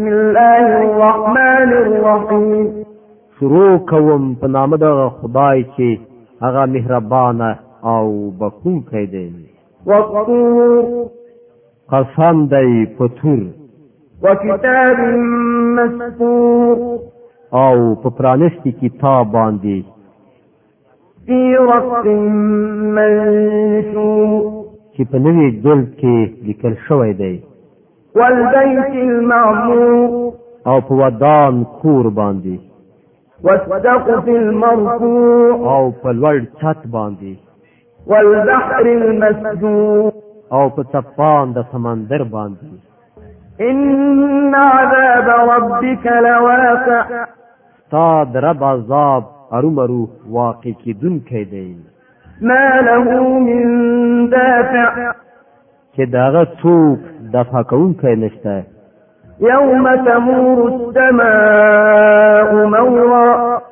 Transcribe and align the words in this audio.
بسم 0.00 0.08
الله 0.08 0.66
الرحمن 0.84 1.70
الرحیم 1.84 2.68
شروع 3.38 3.72
کوم 3.90 4.22
په 4.42 4.46
نام 4.54 4.70
د 4.82 4.86
خدای 5.18 5.58
چې 5.74 5.88
هغه 6.44 6.62
مهربان 6.76 7.38
او 7.94 8.04
بخښونکی 8.38 9.04
دی 9.12 9.28
قسم 11.94 12.36
دی 12.54 12.68
په 13.00 13.04
تور 13.18 13.42
وکتاب 14.24 14.98
مسطور 15.98 16.74
او 17.64 17.74
په 18.02 18.08
پرانستی 18.22 18.72
کتاب 18.80 19.26
باندې 19.36 19.78
فی 21.24 21.40
رق 21.72 22.06
منشور 22.96 24.40
چې 24.94 25.02
په 25.10 25.16
نوې 25.24 25.48
ګل 25.64 25.80
کې 25.98 26.16
لیکل 26.48 26.74
شوی 26.88 27.12
دی 27.22 27.32
والبيت 28.16 28.94
المعمور 28.94 30.32
او 30.66 30.80
په 30.86 30.92
ودان 31.02 31.62
کور 31.82 32.08
باندې 32.18 32.56
والسقف 33.44 34.28
المرفوع 34.28 35.72
او 35.74 35.90
په 36.02 36.12
لوړ 36.22 36.40
چت 36.62 36.86
باندې 36.96 37.34
والبحر 38.06 38.80
المسجور 38.94 40.12
او 40.52 40.68
په 40.70 40.82
طوفان 40.92 41.52
د 41.52 41.64
سمندر 41.72 42.22
باندې 42.34 43.68
ان 43.70 44.54
عذاب 44.54 45.28
ربك 45.52 46.06
لواقع 46.26 47.24
تا 47.90 48.22
درب 48.34 48.64
عذاب 48.64 49.22
ارومرو 49.58 50.04
واقع 50.38 50.70
کی 50.82 50.92
دن 51.02 51.18
کی 51.30 51.44
دی 51.54 51.70
ما 52.50 52.66
له 52.88 53.20
من 53.48 54.30
دافع 54.30 54.88
چې 55.96 56.06
داغه 56.12 56.44
څوک 56.44 56.98
دفع 57.34 57.62
کون 57.62 57.94
که 58.02 58.08
نشته 58.08 58.64
یوم 59.40 59.96
تمور 60.04 60.72
السماء 60.72 62.80
مورا 62.80 63.62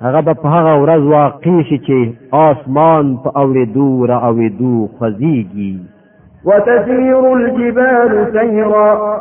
هغه 0.00 0.20
به 0.22 0.34
په 0.34 0.48
هغه 0.48 0.74
ورځ 0.84 1.02
واقع 1.02 1.62
شي 1.62 1.78
چې 1.78 2.34
آسمان 2.34 3.16
په 3.16 3.30
اوریدو 3.40 4.06
را 4.06 4.16
اوریدو 4.26 4.88
خوځيږي 4.98 5.74
وتسير 6.44 7.18
الجبال 7.32 8.32
سيرا 8.32 9.20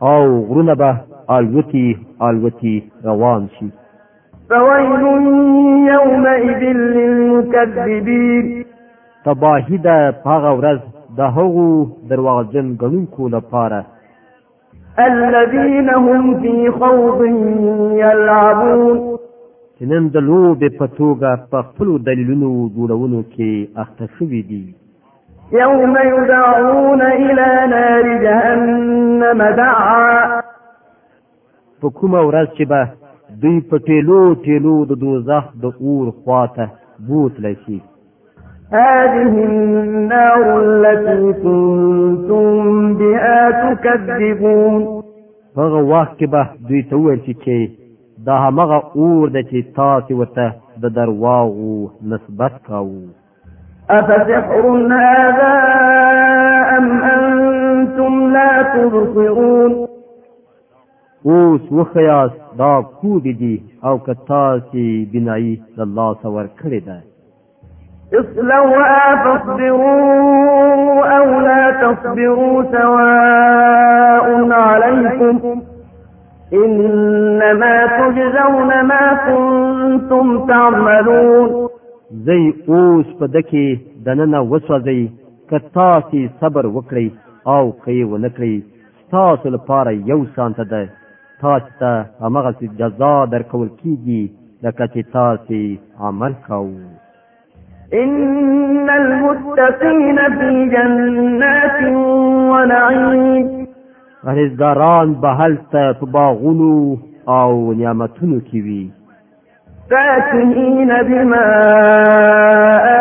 او 0.00 0.44
غرونه 0.46 0.74
به 0.74 0.96
الوتی 1.30 1.96
الوتی 2.20 2.84
روان 3.04 3.48
شي 3.58 3.68
فويل 4.48 5.00
يومئذ 5.94 6.62
للمكذبين 6.96 8.64
تباهي 9.24 9.76
ده 9.78 10.14
هغه 10.26 10.56
ورځ 10.60 10.80
د 11.16 11.20
هغو 11.36 11.64
دروازجن 12.10 12.66
غنونکو 12.80 13.22
لپاره 13.36 13.80
الذين 15.08 15.88
هم 16.06 16.22
في 16.40 16.54
خوض 16.80 17.20
يلعبون 18.04 18.98
نن 19.92 20.02
د 20.14 20.16
لوبې 20.28 20.68
په 20.80 20.86
توګه 21.00 21.30
په 21.50 21.58
خپلو 21.68 21.92
دلیلونو 22.08 22.50
جوړونو 22.76 23.20
کې 23.32 23.50
اخته 23.82 24.06
شوي 24.16 24.40
دي 24.50 24.64
يوم 25.62 25.94
يدعون 26.12 27.02
إلى 27.26 27.48
نار 27.74 28.04
جهنم 28.24 29.38
دعا 29.62 30.14
په 31.80 31.86
کومه 31.98 32.20
ورځ 32.28 32.46
چې 32.56 32.64
به 32.72 32.80
دوی 33.42 33.56
په 33.70 33.76
ټیلو 33.88 34.20
ټیلو 34.44 34.76
د 34.90 34.92
دوزخ 35.04 35.44
د 35.62 35.64
اور 35.80 36.06
خواته 36.20 36.66
بوتلی 37.08 37.54
شي 37.64 37.78
هذه 38.74 39.44
النار 39.44 40.44
التي 40.60 41.32
كنتم 41.42 42.48
بها 42.94 43.40
تكذبون 43.64 45.02
هغه 45.56 45.82
وخت 45.82 46.20
کې 46.20 46.26
به 46.26 46.46
دوی 46.68 46.82
ته 46.88 46.96
وویل 46.96 47.20
چې 47.20 48.24
دا 48.28 48.36
هغه 48.44 48.78
اور 48.96 49.32
د 49.34 49.42
چې 49.50 49.74
تاسو 49.76 50.18
وته 50.20 50.48
د 50.82 50.94
درواغو 51.00 51.90
نسبت 52.12 52.52
کاوه 52.68 53.10
أفسحر 53.90 54.64
هذا 54.96 55.54
أم 56.78 56.88
أنتم 57.02 58.32
لا 58.36 58.50
تبصرون 58.74 59.72
اوس 61.26 61.72
وخیاس 61.78 62.30
دا 62.58 62.72
کو 63.00 63.18
دي 63.28 63.62
او 63.84 63.98
کتا 63.98 64.44
سي 64.70 64.84
بنای 65.12 65.56
الله 65.78 66.14
سور 66.22 66.44
کړی 66.46 66.80
دی 66.90 67.11
اصلوها 68.20 69.24
فاصبروا 69.24 71.06
أو 71.18 71.28
لا 71.44 71.62
تصبروا 71.82 72.62
سواء 72.72 74.28
عليكم 74.52 75.62
إنما 76.52 77.74
تجزون 77.98 78.82
ما 78.90 79.06
كنتم 79.28 80.46
تعملون 80.46 81.48
زي 82.28 82.52
اوس 82.68 83.06
په 83.20 83.26
دکې 83.36 83.66
دننه 84.06 84.40
وسوځي 84.50 85.08
که 85.50 85.60
تاسو 85.78 86.24
صبر 86.40 86.66
وکړئ 86.74 87.08
او 87.56 87.70
کوي 87.72 88.02
ونکړي 88.04 88.60
تاسو 89.20 89.50
لپاره 89.54 89.92
یو 90.14 90.24
شانت 90.36 90.60
ده 90.60 90.88
تاسو 91.40 91.78
ته 91.80 92.04
هغه 92.20 92.54
جزاء 92.82 93.18
درکول 93.36 93.68
کیږي 93.68 94.24
لکه 94.62 94.86
چې 94.96 95.14
تاسو 95.16 96.08
عمل 96.08 96.34
کوئ 96.50 96.76
إن 97.94 98.90
المتقين 98.90 100.16
في 100.38 100.68
جنات 100.76 101.82
ونعيم 102.52 103.66
غرزداران 104.26 105.14
به 105.14 105.28
هلته 105.28 105.92
په 105.92 106.06
باغونو 106.06 106.96
او 107.28 107.72
نعمتونو 107.72 108.40
کې 108.40 108.54
وي 108.54 108.90
فاكهين 109.90 110.88
بما 111.02 111.44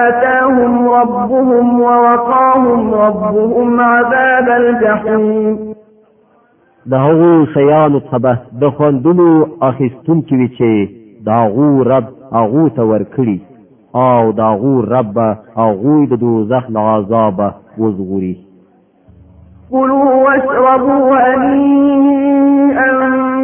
آتاهم 0.08 0.90
ربهم 0.90 1.82
ووقاهم 1.82 2.94
ربهم 2.94 3.80
عذاب 3.82 4.50
الجحيم 4.50 5.74
د 6.86 6.94
هغو 6.94 7.46
شیانو 7.54 8.00
څخه 8.00 8.38
د 8.62 8.70
خوندلو 8.76 9.30
اخیستونکي 9.62 10.36
وي 10.36 10.48
چې 10.58 10.92
د 11.26 11.30
هغو 11.40 11.84
رب 11.84 12.06
هغو 12.34 12.68
ته 12.70 12.84
ورکړي 12.92 13.40
او 13.96 14.32
دا 14.32 14.52
غو 14.56 14.82
رب 14.82 15.18
او 15.60 15.72
غوی 15.82 16.06
د 16.08 16.14
دوزخ 16.20 16.70
لعذاب 16.70 17.54
وزغوري 17.78 18.38
قلوا 19.72 20.14
واشربوا 20.26 21.18
هنيئا 21.36 22.92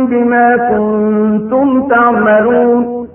بما 0.06 0.58
كنتم 0.70 1.88
تعملون 1.88 3.08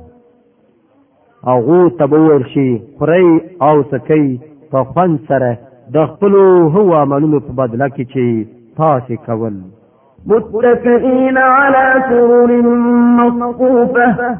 او 1.48 1.60
غو 1.60 1.88
تبور 1.88 2.42
شي 2.44 2.80
خوري 2.98 3.40
او 3.62 3.82
سکی 3.82 4.40
په 4.72 4.84
خوند 4.84 5.18
سره 5.28 5.56
د 5.94 6.06
خپل 6.06 6.34
هو 6.76 6.94
عملونو 6.94 7.40
په 7.40 7.52
بدله 7.52 7.88
کې 7.88 8.04
چې 8.12 8.46
تاسو 8.76 9.16
کول 9.26 9.54
متفقين 10.26 11.38
على 11.38 12.02
سرور 12.08 12.52
مصفوفه 13.18 14.34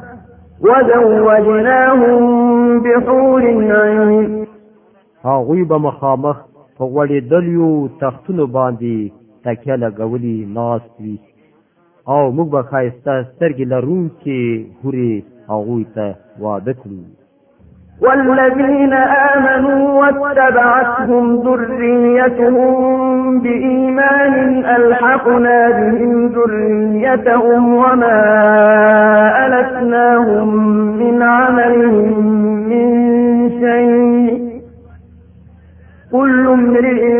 وزوجنا 0.61 1.72
هغوی 5.53 5.69
به 5.73 5.77
مخامخ 5.87 6.35
په 6.77 6.83
غوړېدلیو 6.93 7.71
تختونو 8.01 8.45
باندې 8.57 8.95
تکیه 9.45 9.75
لګولي 9.83 10.37
ناست 10.57 10.91
وي 11.03 11.15
او 12.13 12.21
موږ 12.37 12.47
به 12.53 12.61
ښایسته 12.71 13.13
سترګې 13.31 13.65
لرونکې 13.73 14.41
هورې 14.81 15.11
هغوی 15.49 15.83
ته 15.95 16.05
واده 16.43 16.73
کړو 16.81 17.01
والذين 18.03 18.93
آمنوا 19.33 19.83
واتبعتهم 20.21 21.25
ذريتهم 21.45 22.63
بإيمان 23.43 24.33
ألحقنا 24.77 25.59
بهم 25.79 26.11
ذريتهم 26.37 27.63
وما 27.81 28.17
ألتناهم 29.45 30.47
من 30.99 31.21
عملهم 31.21 32.22
كل 36.15 36.45
امرئ 36.59 37.11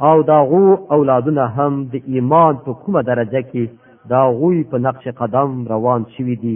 او 0.09 0.13
داغو 0.29 0.61
اولادونه 0.97 1.47
هم 1.57 1.79
د 1.95 2.03
ایمان 2.17 2.61
په 2.69 2.77
کومه 2.85 3.03
درجه 3.09 3.43
کې 3.49 3.99
داغوی 4.15 4.63
په 4.75 4.83
نقش 4.87 5.09
قدم 5.23 5.59
روان 5.73 6.07
شوي 6.19 6.37
دي 6.45 6.55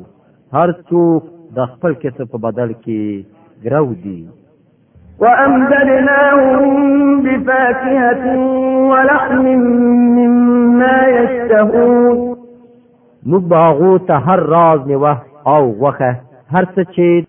هر 0.60 0.76
څوک 0.90 1.34
د 1.60 1.72
خپل 1.76 2.00
کسب 2.06 2.24
په 2.36 2.44
بدل 2.52 2.76
کې 2.80 3.68
ګرو 3.68 3.90
دي 4.08 4.22
وأمددناهم 5.20 7.22
بفاكهة 7.22 8.38
ولحم 8.90 9.42
مما 10.18 11.06
يشتهون 11.08 12.38
موږ 13.26 13.42
به 13.42 13.58
هغو 13.58 13.98
ته 13.98 14.16
هر 14.16 14.40
راز 14.40 14.80
میوه 14.88 15.18
او 15.48 15.76
وخه 15.80 16.16
هر 16.52 16.66
څه 16.66 17.24